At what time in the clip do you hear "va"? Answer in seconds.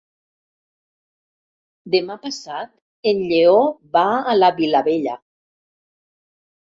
3.99-4.07